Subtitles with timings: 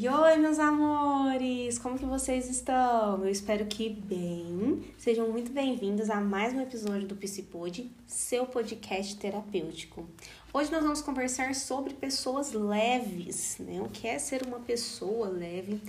[0.00, 1.76] Oi, oi, meus amores!
[1.76, 3.24] Como que vocês estão?
[3.24, 4.84] Eu espero que bem.
[4.96, 10.06] Sejam muito bem-vindos a mais um episódio do Psipod, seu podcast terapêutico.
[10.54, 13.82] Hoje nós vamos conversar sobre pessoas leves, né?
[13.82, 15.80] O que é ser uma pessoa leve.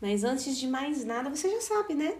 [0.00, 2.16] Mas antes de mais nada, você já sabe, né?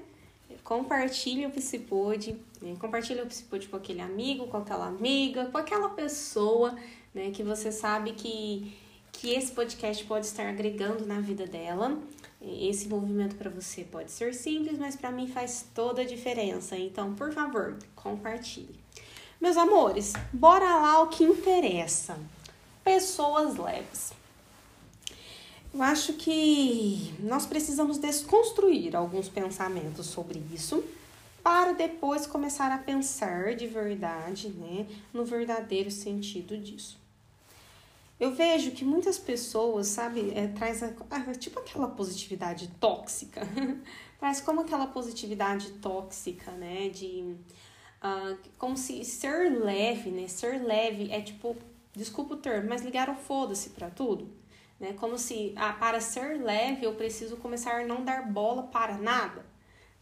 [0.62, 2.76] Compartilhe o Psipod, né?
[2.78, 6.76] compartilhe o Psipod com aquele amigo, com aquela amiga, com aquela pessoa,
[7.12, 7.32] né?
[7.32, 8.80] Que você sabe que
[9.22, 11.96] que esse podcast pode estar agregando na vida dela.
[12.42, 16.76] Esse movimento para você pode ser simples, mas para mim faz toda a diferença.
[16.76, 18.74] Então, por favor, compartilhe.
[19.40, 22.18] Meus amores, bora lá o que interessa.
[22.82, 24.12] Pessoas leves.
[25.72, 30.82] Eu acho que nós precisamos desconstruir alguns pensamentos sobre isso
[31.44, 37.01] para depois começar a pensar de verdade, né, no verdadeiro sentido disso.
[38.22, 40.92] Eu vejo que muitas pessoas, sabe, é, traz a,
[41.36, 43.40] tipo aquela positividade tóxica,
[44.16, 47.34] traz como aquela positividade tóxica, né, de
[48.00, 51.56] uh, como se ser leve, né, ser leve é tipo,
[51.92, 54.30] desculpa o termo, mas ligar o foda-se para tudo,
[54.78, 58.98] né, como se, ah, para ser leve eu preciso começar a não dar bola para
[58.98, 59.44] nada,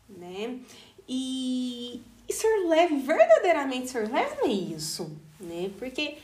[0.06, 0.60] né,
[1.08, 5.10] e, e ser leve, verdadeiramente ser leve não é isso,
[5.40, 6.18] né, porque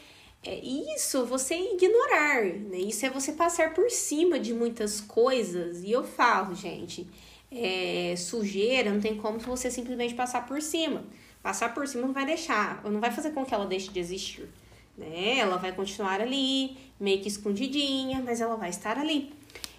[0.44, 2.78] é isso você ignorar, né?
[2.78, 5.82] Isso é você passar por cima de muitas coisas.
[5.82, 7.06] E eu falo, gente,
[7.50, 11.04] é, sujeira não tem como você simplesmente passar por cima.
[11.42, 14.48] Passar por cima não vai deixar, não vai fazer com que ela deixe de existir.
[14.96, 15.38] Né?
[15.38, 19.32] Ela vai continuar ali, meio que escondidinha, mas ela vai estar ali.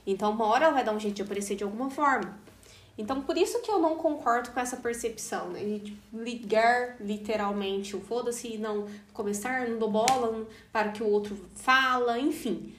[0.05, 2.37] Então, uma hora ela vai dar um jeito de aparecer de alguma forma.
[2.97, 5.59] Então, por isso que eu não concordo com essa percepção, né?
[5.79, 11.07] De ligar literalmente o foda-se e não começar, não dou bola para o que o
[11.07, 12.73] outro fala, enfim.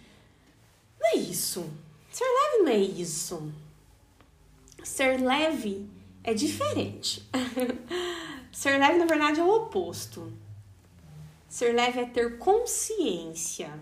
[0.99, 1.71] Não é isso.
[2.11, 3.53] Ser leve não é isso.
[4.83, 5.89] Ser leve
[6.25, 7.29] é diferente.
[8.51, 10.33] Ser leve, na verdade, é o oposto.
[11.49, 13.73] Ser leve é ter consciência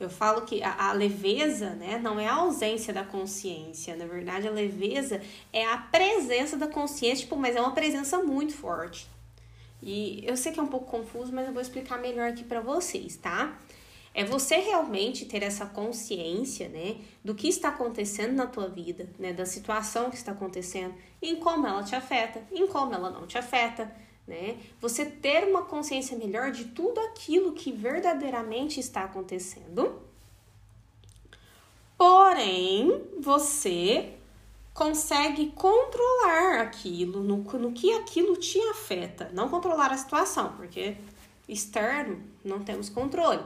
[0.00, 3.94] eu falo que a, a, leveza, né, não é a ausência da consciência.
[3.94, 5.20] Na verdade, a leveza
[5.52, 9.06] é a presença da consciência, tipo, mas é uma presença muito forte.
[9.82, 12.60] E eu sei que é um pouco confuso, mas eu vou explicar melhor aqui para
[12.60, 13.58] vocês, tá?
[14.14, 19.34] É você realmente ter essa consciência, né, do que está acontecendo na tua vida, né,
[19.34, 23.36] da situação que está acontecendo, em como ela te afeta, em como ela não te
[23.36, 23.94] afeta,
[24.30, 24.56] né?
[24.80, 30.00] Você ter uma consciência melhor de tudo aquilo que verdadeiramente está acontecendo.
[31.98, 34.14] Porém, você
[34.72, 39.28] consegue controlar aquilo, no, no que aquilo te afeta.
[39.34, 40.96] Não controlar a situação, porque
[41.48, 43.42] externo não temos controle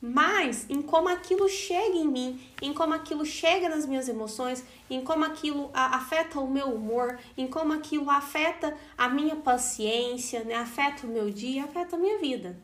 [0.00, 5.00] mas em como aquilo chega em mim, em como aquilo chega nas minhas emoções, em
[5.02, 10.54] como aquilo afeta o meu humor, em como aquilo afeta a minha paciência, né?
[10.54, 12.56] afeta o meu dia, afeta a minha vida.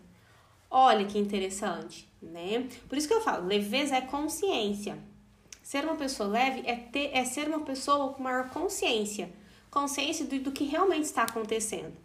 [0.70, 2.68] Olha que interessante, né?
[2.88, 4.98] Por isso que eu falo, leveza é consciência.
[5.62, 9.32] Ser uma pessoa leve é, ter, é ser uma pessoa com maior consciência,
[9.70, 11.96] consciência do, do que realmente está acontecendo.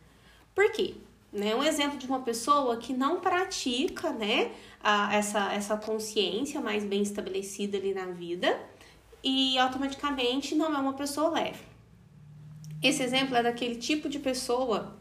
[0.56, 0.96] Por quê?
[1.31, 1.53] Né?
[1.56, 4.51] Um exemplo de uma pessoa que não pratica né,
[4.81, 8.59] a, essa, essa consciência mais bem estabelecida ali na vida
[9.23, 11.59] e automaticamente não é uma pessoa leve.
[12.81, 14.97] Esse exemplo é daquele tipo de pessoa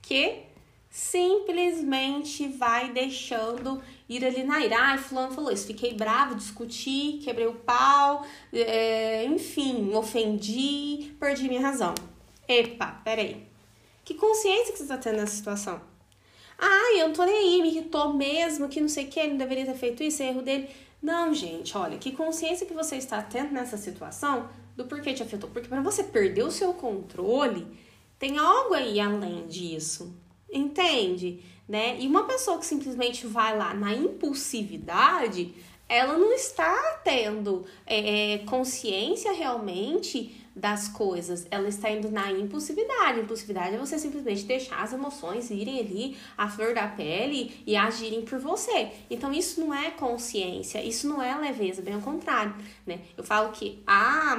[0.00, 0.42] que
[0.90, 4.76] simplesmente vai deixando ir ali na ira.
[4.78, 11.62] Ai, fulano falou isso, fiquei bravo, discuti, quebrei o pau, é, enfim, ofendi, perdi minha
[11.62, 11.94] razão.
[12.46, 13.51] Epa, peraí.
[14.04, 15.80] Que consciência que você está tendo nessa situação?
[16.58, 19.30] Ah, eu não tô nem aí, me irritou mesmo, que não sei o que, ele
[19.30, 20.68] não deveria ter feito isso, é erro dele.
[21.02, 25.50] Não, gente, olha, que consciência que você está tendo nessa situação do porquê te afetou.
[25.50, 27.66] Porque para você perder o seu controle,
[28.18, 30.14] tem algo aí além disso.
[30.50, 31.42] Entende?
[31.68, 31.98] Né?
[31.98, 35.54] E uma pessoa que simplesmente vai lá na impulsividade,
[35.88, 43.20] ela não está tendo é, consciência realmente das coisas, ela está indo na impulsividade.
[43.20, 48.22] Impulsividade é você simplesmente deixar as emoções irem ali à flor da pele e agirem
[48.22, 48.92] por você.
[49.10, 52.54] Então isso não é consciência, isso não é leveza, bem ao contrário,
[52.86, 53.00] né?
[53.16, 54.36] Eu falo que a,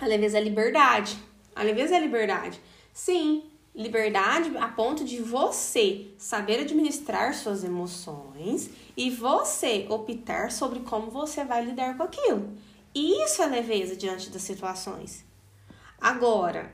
[0.00, 1.18] a leveza é liberdade.
[1.54, 2.60] A leveza é liberdade.
[2.92, 3.42] Sim,
[3.74, 11.44] liberdade a ponto de você saber administrar suas emoções e você optar sobre como você
[11.44, 12.56] vai lidar com aquilo.
[12.98, 15.24] Isso é leveza diante das situações.
[16.00, 16.72] Agora,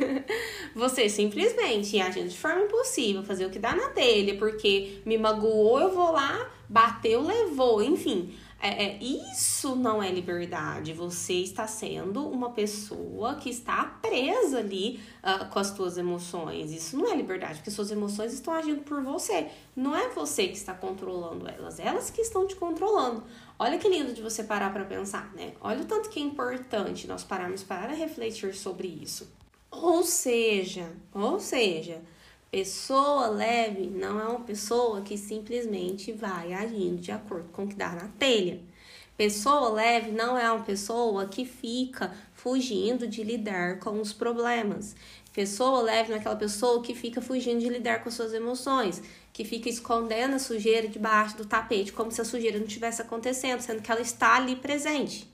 [0.74, 5.80] você simplesmente agindo de forma impossível, fazer o que dá na telha, porque me magoou,
[5.80, 8.34] eu vou lá, bateu, levou, enfim.
[8.64, 10.92] É, é, isso não é liberdade.
[10.92, 16.70] Você está sendo uma pessoa que está presa ali uh, com as suas emoções.
[16.70, 19.48] Isso não é liberdade, porque suas emoções estão agindo por você.
[19.74, 23.24] Não é você que está controlando elas, elas que estão te controlando.
[23.58, 25.54] Olha que lindo de você parar para pensar, né?
[25.60, 29.28] Olha o tanto que é importante nós pararmos para refletir sobre isso.
[29.72, 32.00] Ou seja, ou seja,
[32.52, 37.74] Pessoa leve não é uma pessoa que simplesmente vai agindo de acordo com o que
[37.74, 38.60] dá na telha.
[39.16, 44.94] Pessoa leve não é uma pessoa que fica fugindo de lidar com os problemas.
[45.32, 49.02] Pessoa leve não é aquela pessoa que fica fugindo de lidar com suas emoções,
[49.32, 53.62] que fica escondendo a sujeira debaixo do tapete como se a sujeira não estivesse acontecendo,
[53.62, 55.31] sendo que ela está ali presente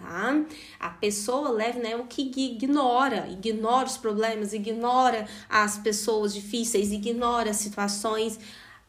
[0.00, 0.44] tá?
[0.78, 7.50] A pessoa leve né, o que ignora, ignora os problemas, ignora as pessoas difíceis, ignora
[7.50, 8.38] as situações.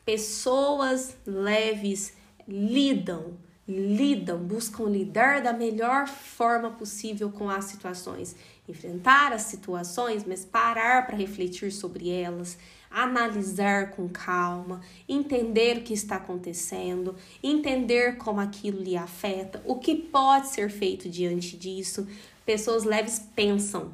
[0.06, 2.14] Pessoas leves
[2.48, 3.38] lidam,
[3.68, 8.36] lidam, buscam lidar da melhor forma possível com as situações,
[8.68, 12.58] enfrentar as situações, mas parar para refletir sobre elas,
[12.90, 19.96] analisar com calma, entender o que está acontecendo, entender como aquilo lhe afeta, o que
[19.96, 22.08] pode ser feito diante disso.
[22.46, 23.92] Pessoas leves pensam,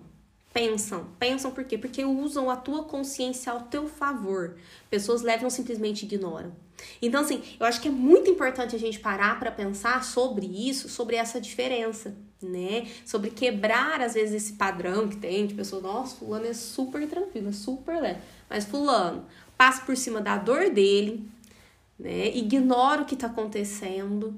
[0.53, 1.77] pensam, pensam por quê?
[1.77, 4.55] Porque usam a tua consciência ao teu favor.
[4.89, 6.53] Pessoas não simplesmente ignoram.
[7.01, 10.89] Então, assim, eu acho que é muito importante a gente parar para pensar sobre isso,
[10.89, 12.87] sobre essa diferença, né?
[13.05, 17.49] Sobre quebrar, às vezes, esse padrão que tem de pessoa, nossa, fulano é super tranquilo,
[17.49, 18.19] é super leve.
[18.49, 19.25] Mas fulano
[19.57, 21.27] passa por cima da dor dele,
[21.97, 22.35] né?
[22.35, 24.35] Ignora o que tá acontecendo.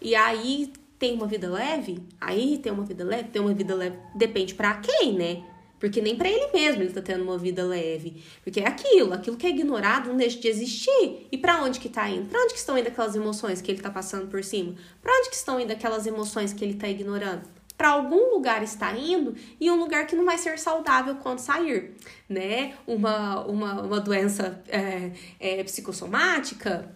[0.00, 2.02] E aí tem uma vida leve?
[2.20, 3.28] Aí tem uma vida leve?
[3.28, 3.96] Tem uma vida leve.
[4.14, 5.44] Depende para quem, né?
[5.78, 8.22] Porque nem para ele mesmo ele tá tendo uma vida leve.
[8.42, 11.28] Porque é aquilo, aquilo que é ignorado não deixa de existir.
[11.30, 12.26] E para onde que tá indo?
[12.26, 14.74] Para onde que estão indo aquelas emoções que ele tá passando por cima?
[15.00, 17.42] Para onde que estão indo aquelas emoções que ele tá ignorando?
[17.78, 21.94] para algum lugar está indo e um lugar que não vai ser saudável quando sair,
[22.28, 22.74] né?
[22.84, 26.92] Uma, uma, uma doença é, é, psicossomática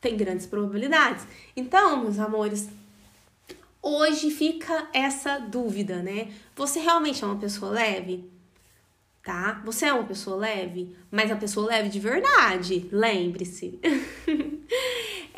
[0.00, 1.26] tem grandes probabilidades.
[1.56, 2.68] Então, meus amores,
[3.82, 6.32] hoje fica essa dúvida, né?
[6.56, 8.28] Você realmente é uma pessoa leve?
[9.22, 9.60] Tá?
[9.64, 13.78] Você é uma pessoa leve, mas a pessoa leve de verdade, lembre-se.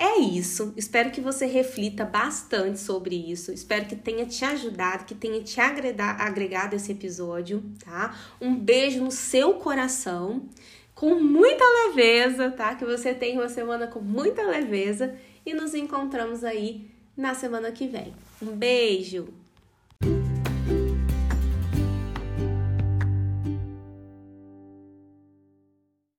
[0.02, 0.72] É isso.
[0.78, 3.52] Espero que você reflita bastante sobre isso.
[3.52, 8.16] Espero que tenha te ajudado, que tenha te agregado esse episódio, tá?
[8.40, 10.48] Um beijo no seu coração,
[11.00, 12.75] com muita leveza, tá?
[12.75, 15.17] Que você tenha uma semana com muita leveza
[15.47, 18.12] e nos encontramos aí na semana que vem.
[18.43, 19.39] Um beijo!